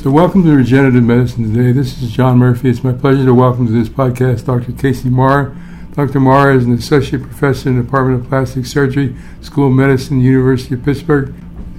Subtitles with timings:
[0.00, 1.72] So, welcome to Regenerative Medicine today.
[1.72, 2.70] This is John Murphy.
[2.70, 4.72] It's my pleasure to welcome to this podcast Dr.
[4.72, 5.54] Kacey Marra.
[5.94, 6.18] Dr.
[6.18, 10.74] Marra is an associate professor in the Department of Plastic Surgery, School of Medicine, University
[10.74, 11.34] of Pittsburgh.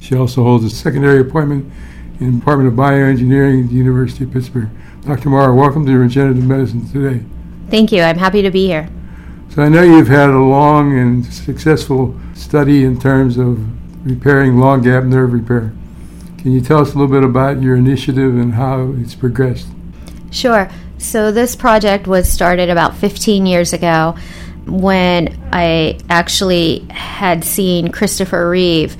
[0.00, 1.70] She also holds a secondary appointment
[2.18, 4.70] in the Department of Bioengineering at the University of Pittsburgh.
[5.06, 5.28] Dr.
[5.28, 7.24] Marra, welcome to Regenerative Medicine today.
[7.70, 8.02] Thank you.
[8.02, 8.88] I'm happy to be here.
[9.50, 13.56] So, I know you've had a long and successful study in terms of
[14.04, 15.72] repairing long gap nerve repair.
[16.38, 19.68] Can you tell us a little bit about your initiative and how it's progressed?
[20.32, 20.68] Sure.
[20.98, 24.16] So, this project was started about 15 years ago
[24.66, 28.96] when I actually had seen Christopher Reeve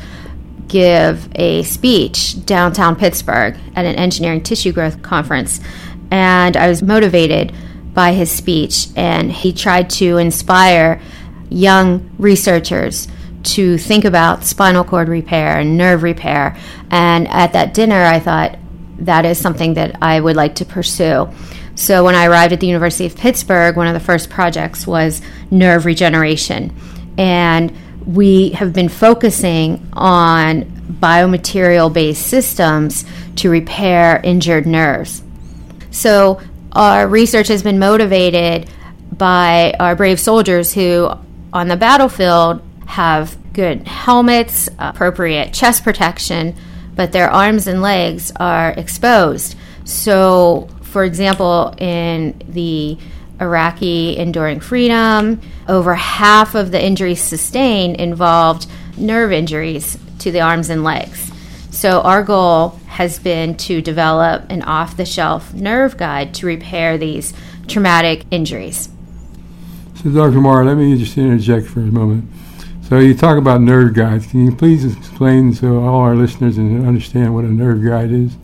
[0.69, 5.61] give a speech downtown Pittsburgh at an engineering tissue growth conference.
[6.11, 7.53] And I was motivated
[7.95, 11.01] by his speech, and he tried to inspire
[11.49, 13.09] young researchers
[13.43, 16.57] to think about spinal cord repair and nerve repair.
[16.91, 18.59] And at that dinner, I thought
[18.99, 21.29] that is something that I would like to pursue.
[21.75, 25.23] So when I arrived at the University of Pittsburgh, one of the first projects was
[25.51, 26.75] nerve regeneration.
[27.19, 27.77] And
[28.07, 30.65] we have been focusing on
[31.01, 33.05] biomaterial based systems
[33.37, 35.23] to repair injured nerves.
[35.97, 38.69] So our research has been motivated
[39.11, 41.11] by our brave soldiers who,
[41.55, 46.55] on the battlefield, have good helmets, appropriate chest protection,
[46.95, 49.57] but their arms and legs are exposed.
[49.85, 52.99] So, for example, in the
[53.41, 58.67] Iraqi Enduring Freedom, over half of the injuries sustained involved
[58.99, 61.33] nerve injuries to the arms and legs.
[61.77, 66.97] So, our goal has been to develop an off the shelf nerve guide to repair
[66.97, 67.35] these
[67.69, 68.89] traumatic injuries.
[69.97, 70.39] So, Dr.
[70.39, 72.33] Marra, let me just interject for a moment.
[72.89, 74.27] So you talk about nerve guides.
[74.27, 78.35] Can you please explain so all our listeners and understand what a nerve guide is?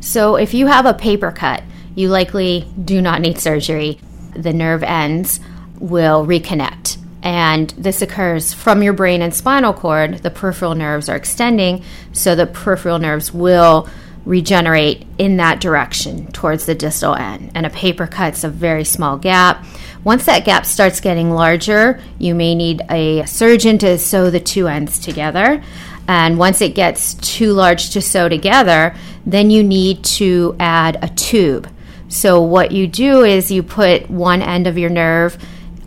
[0.00, 1.62] So if you have a paper cut,
[1.94, 3.98] you likely do not need surgery.
[4.36, 5.40] The nerve ends
[5.78, 6.97] will reconnect.
[7.28, 10.20] And this occurs from your brain and spinal cord.
[10.20, 13.86] The peripheral nerves are extending, so the peripheral nerves will
[14.24, 17.50] regenerate in that direction towards the distal end.
[17.54, 19.62] And a paper cut's a very small gap.
[20.04, 24.66] Once that gap starts getting larger, you may need a surgeon to sew the two
[24.66, 25.62] ends together.
[26.08, 28.96] And once it gets too large to sew together,
[29.26, 31.68] then you need to add a tube.
[32.08, 35.36] So, what you do is you put one end of your nerve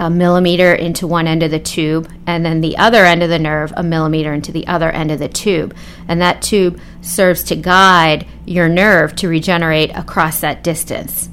[0.02, 3.38] a millimeter into one end of the tube, and then the other end of the
[3.38, 5.76] nerve a millimeter into the other end of the tube.
[6.08, 11.30] And that tube serves to guide your nerve to regenerate across that distance.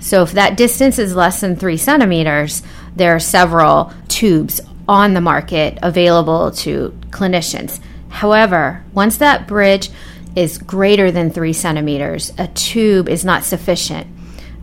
[0.00, 2.64] So if that distance is less than three centimeters,
[2.96, 7.78] there are several tubes on the market available to clinicians.
[8.08, 9.90] However, once that bridge
[10.34, 14.08] is greater than three centimeters, a tube is not sufficient.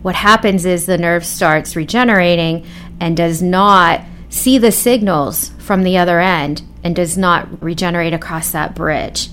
[0.02, 2.64] What happens is the nerve starts regenerating
[3.00, 8.52] and does not see the signals from the other end and does not regenerate across
[8.52, 9.28] that bridge.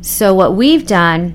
[0.00, 1.34] So, what we've done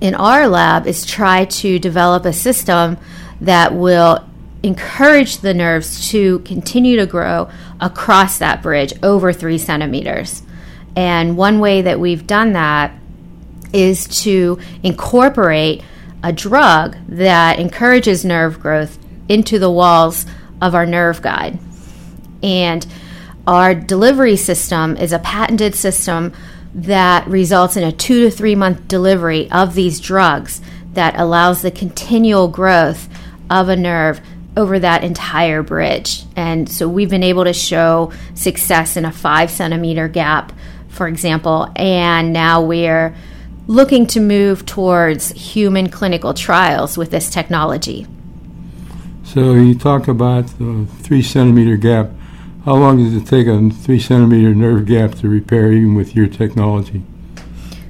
[0.00, 2.96] in our lab is try to develop a system
[3.40, 4.24] that will
[4.62, 7.48] encourage the nerves to continue to grow
[7.80, 10.42] across that bridge over three centimeters.
[10.96, 12.92] And one way that we've done that
[13.72, 15.82] is to incorporate
[16.22, 18.98] a drug that encourages nerve growth
[19.28, 20.26] into the walls
[20.60, 21.58] of our nerve guide.
[22.42, 22.86] And
[23.46, 26.32] our delivery system is a patented system
[26.74, 30.60] that results in a two to three month delivery of these drugs
[30.92, 33.08] that allows the continual growth
[33.50, 34.20] of a nerve
[34.56, 36.24] over that entire bridge.
[36.36, 40.52] And so we've been able to show success in a five centimeter gap,
[40.88, 43.14] for example, and now we're
[43.66, 48.06] looking to move towards human clinical trials with this technology.
[49.28, 52.08] So you talk about the three centimeter gap.
[52.64, 56.28] How long does it take a three centimeter nerve gap to repair, even with your
[56.28, 57.02] technology?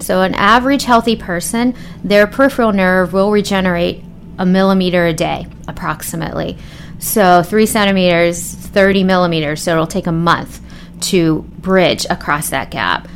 [0.00, 4.02] So, an average healthy person, their peripheral nerve will regenerate
[4.36, 6.58] a millimeter a day, approximately.
[6.98, 9.62] So, three centimeters, 30 millimeters.
[9.62, 10.60] So, it'll take a month
[11.02, 13.06] to bridge across that gap.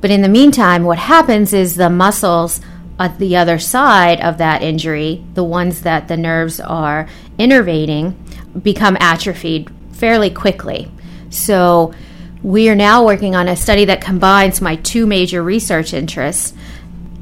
[0.00, 2.62] But in the meantime, what happens is the muscles
[2.98, 7.06] at the other side of that injury, the ones that the nerves are
[7.38, 8.14] innervating,
[8.62, 10.90] become atrophied fairly quickly.
[11.30, 11.94] So,
[12.42, 16.54] we are now working on a study that combines my two major research interests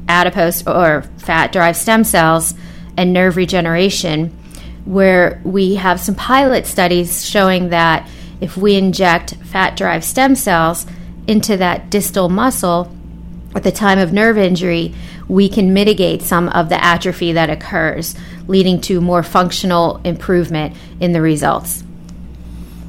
[0.07, 2.53] adipose or fat derived stem cells
[2.97, 4.29] and nerve regeneration,
[4.85, 8.07] where we have some pilot studies showing that
[8.41, 10.85] if we inject fat derived stem cells
[11.27, 12.95] into that distal muscle
[13.55, 14.93] at the time of nerve injury,
[15.27, 18.15] we can mitigate some of the atrophy that occurs,
[18.47, 21.83] leading to more functional improvement in the results.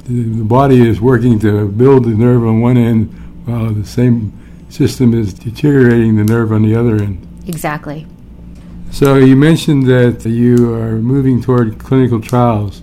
[0.05, 3.09] The, body is working to build the nerve on one end
[3.45, 4.31] while the same
[4.69, 7.25] system is deteriorating the nerve on the other end.
[7.47, 8.05] Exactly.
[8.91, 12.81] So you mentioned that you are moving toward clinical trials,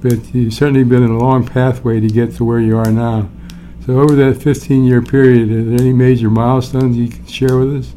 [0.00, 3.28] but you've certainly been in a long pathway to get to where you are now.
[3.84, 7.94] So over that 15-year period, are there any major milestones you can share with us?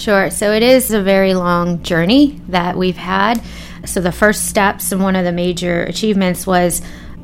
[0.00, 0.30] Sure.
[0.30, 3.42] So it is a very long journey that we've had.
[3.84, 6.80] So the first steps and one of the major achievements was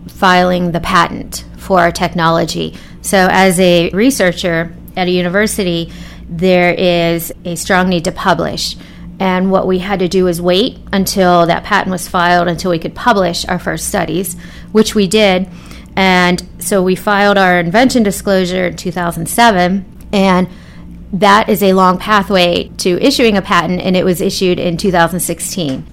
[0.08, 2.76] filing the patent for our technology.
[3.00, 5.90] So as a researcher at a university,
[6.28, 8.76] there is a strong need to publish.
[9.18, 12.78] And what we had to do was wait until that patent was filed until we
[12.78, 14.36] could publish our first studies,
[14.72, 15.48] which we did.
[15.96, 20.08] And so we filed our invention disclosure in 2007.
[20.12, 20.48] And
[21.20, 25.86] that is a long pathway to issuing a patent, and it was issued in 2016.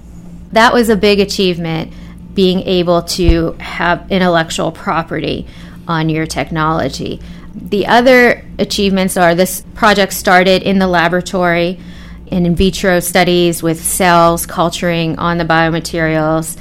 [0.52, 1.94] That was a big achievement,
[2.34, 5.48] being able to have intellectual property
[5.88, 7.22] on your technology.
[7.56, 11.80] The other achievements are this project started in the laboratory
[12.28, 16.58] in in vitro studies with cells culturing on the biomaterials.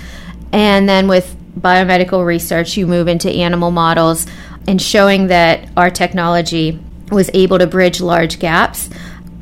[0.52, 4.26] And then with biomedical research, you move into animal models
[4.66, 6.78] and showing that our technology
[7.12, 8.90] was able to bridge large gaps.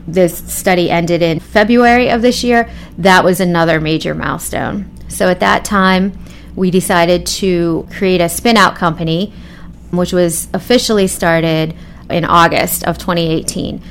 [0.07, 2.69] This study ended in February of this year.
[2.99, 4.91] That was another major milestone.
[5.09, 6.19] So at that time,
[6.57, 9.33] we decided to create a spin out company,
[9.91, 11.75] which was officially started
[12.09, 13.83] in August of 2018,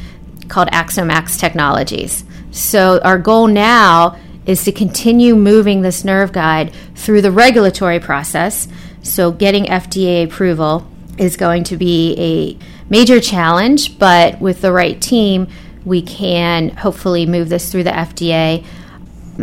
[0.49, 2.25] called Axomax Technologies.
[2.51, 8.67] So our goal now is to continue moving this nerve guide through the regulatory process.
[9.03, 10.87] So getting FDA approval
[11.19, 15.47] is going to be a major challenge, but with the right team,
[15.85, 18.65] we can hopefully move this through the FDA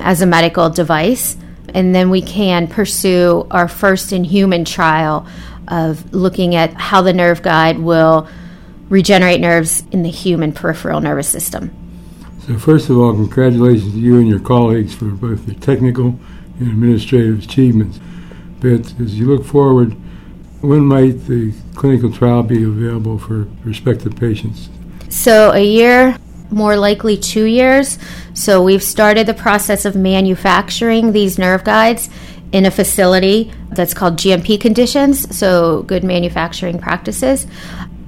[0.00, 1.36] as a medical device.
[1.74, 5.26] And then we can pursue our first in human trial
[5.68, 8.28] of looking at how the nerve guide will
[8.88, 11.74] regenerate nerves in the human peripheral nervous system.
[12.46, 16.18] So, first of all, congratulations to you and your colleagues for both the technical
[16.60, 17.98] and administrative achievements.
[18.60, 19.96] But as you look forward,
[20.66, 24.68] when might the clinical trial be available for prospective patients?
[25.08, 26.16] So, a year,
[26.50, 27.98] more likely two years.
[28.34, 32.10] So, we've started the process of manufacturing these nerve guides
[32.52, 37.46] in a facility that's called GMP conditions, so good manufacturing practices.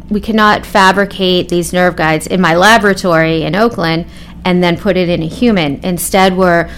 [0.09, 4.07] We cannot fabricate these nerve guides in my laboratory in Oakland
[4.45, 5.85] and then put it in a human.
[5.85, 6.71] Instead, we're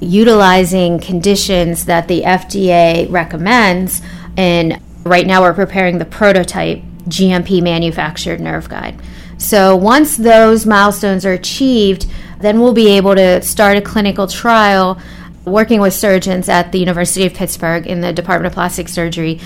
[0.00, 4.02] utilizing conditions that the FDA recommends
[4.36, 9.00] and Right now, we're preparing the prototype GMP manufactured nerve guide.
[9.38, 12.06] So, once those milestones are achieved,
[12.38, 15.00] then we'll be able to start a clinical trial
[15.44, 19.40] working with surgeons at the University of Pittsburgh in the Department of Plastic Surgery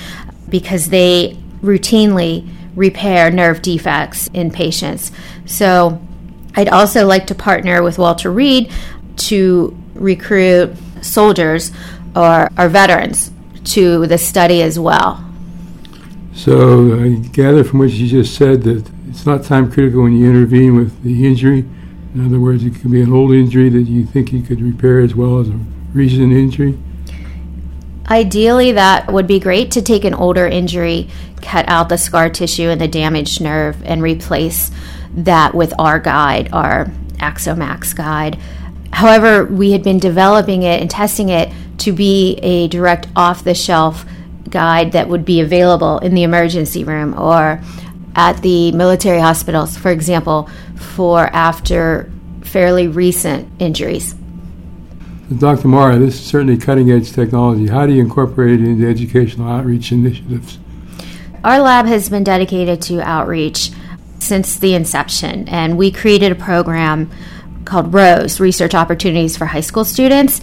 [0.50, 5.10] because they routinely repair nerve defects in patients.
[5.46, 6.02] So,
[6.54, 8.70] I'd also like to partner with Walter Reed
[9.16, 11.72] to recruit soldiers
[12.14, 13.30] or, or veterans
[13.64, 15.25] to the study as well.
[16.36, 20.28] So I gather from what you just said that it's not time critical when you
[20.28, 21.64] intervene with the injury.
[22.14, 25.00] In other words, it could be an old injury that you think you could repair
[25.00, 25.58] as well as a
[25.94, 26.78] recent injury.
[28.08, 31.08] Ideally, that would be great to take an older injury,
[31.40, 34.70] cut out the scar tissue and the damaged nerve, and replace
[35.14, 36.84] that with our guide, our
[37.16, 38.38] Axomax guide.
[38.92, 43.54] However, we had been developing it and testing it to be a direct off the
[43.54, 44.04] shelf
[44.50, 47.60] guide that would be available in the emergency room or
[48.14, 52.10] at the military hospitals, for example, for after
[52.42, 54.14] fairly recent injuries.
[55.38, 55.68] Dr.
[55.68, 57.66] Marra, this is certainly cutting edge technology.
[57.66, 60.58] How do you incorporate it into educational outreach initiatives?
[61.42, 63.72] Our lab has been dedicated to outreach
[64.20, 67.10] since the inception, and we created a program
[67.64, 70.40] called ROSE Research Opportunities for High School Students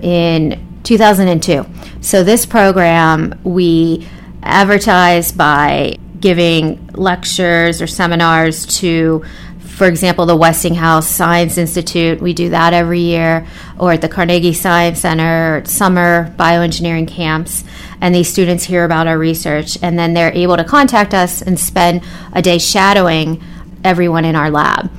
[0.00, 1.66] in 2002.
[2.00, 4.06] So this program we
[4.42, 9.24] advertise by giving lectures or seminars to
[9.80, 13.46] for example, the Westinghouse Science Institute, we do that every year,
[13.78, 17.64] or at the Carnegie Science Center, summer bioengineering camps,
[18.02, 21.58] and these students hear about our research, and then they're able to contact us and
[21.58, 22.02] spend
[22.34, 23.42] a day shadowing
[23.82, 24.90] everyone in our lab.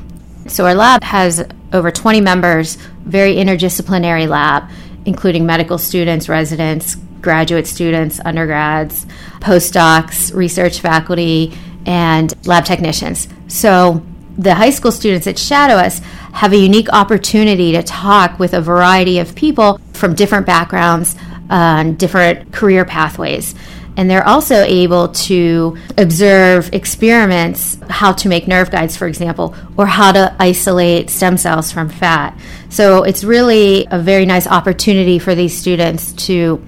[0.48, 4.68] So, our lab has over 20 members, very interdisciplinary lab,
[5.06, 9.06] including medical students, residents, graduate students, undergrads,
[9.40, 11.54] postdocs, research faculty,
[11.86, 13.28] and lab technicians.
[13.48, 14.04] So
[14.38, 16.00] the high school students that shadow us
[16.34, 21.16] have a unique opportunity to talk with a variety of people from different backgrounds,
[21.50, 23.54] uh, different career pathways.
[23.98, 29.86] And they're also able to observe experiments, how to make nerve guides, for example, or
[29.86, 32.38] how to isolate stem cells from fat.
[32.70, 36.66] So it's really a very nice opportunity for these students to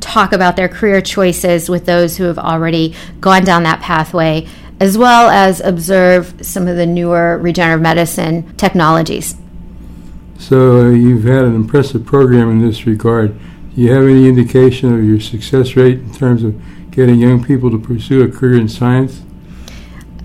[0.00, 4.46] talk about their career choices with those who have already gone down that pathway,
[4.78, 9.34] as well as observe some of the newer regenerative medicine technologies.
[10.38, 13.34] So, you've had an impressive program in this regard.
[13.76, 16.58] Do you have any indication of your success rate in terms of
[16.90, 19.20] getting young people to pursue a career in science?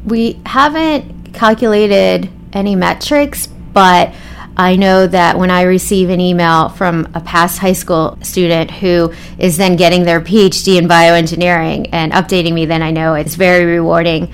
[0.06, 4.16] We haven't calculated any metrics, but
[4.56, 9.14] I know that when I receive an email from a past high school student who
[9.38, 13.66] is then getting their PhD in bioengineering and updating me, then I know it's very
[13.66, 14.32] rewarding.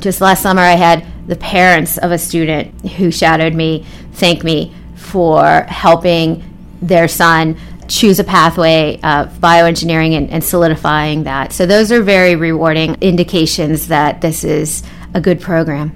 [0.00, 4.74] Just last summer, I had the parents of a student who shadowed me thank me
[4.96, 6.42] for helping
[6.82, 7.56] their son
[7.88, 11.52] choose a pathway of bioengineering and, and solidifying that.
[11.52, 14.82] So, those are very rewarding indications that this is
[15.14, 15.92] a good program.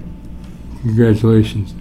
[0.81, 1.73] Congratulations.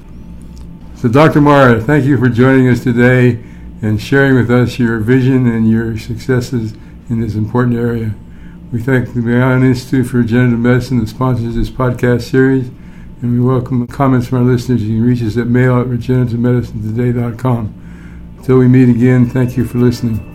[0.96, 1.40] So, Dr.
[1.40, 3.42] Marra, thank you for joining us today
[3.82, 6.74] and sharing with us your vision and your successes
[7.08, 8.14] in this important area.
[8.70, 12.68] We thank the McGowan Institute for Regenerative Medicine that sponsors this podcast series,
[13.22, 14.82] and we welcome comments from our listeners.
[14.82, 17.79] You can reach us at mail at regenerativemedicinetoday.com.
[18.40, 20.29] Until we meet again, thank you for listening.